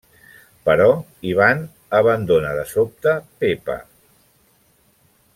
[0.69, 0.85] Però
[1.31, 1.59] Ivan
[1.99, 3.13] abandona de sobte
[3.43, 3.75] Pepa.